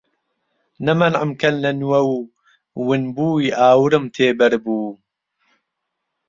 [0.85, 2.09] نە مەنعم کەن لە نووەو
[2.87, 4.89] ون بووی ئاورم تێ بەر بوو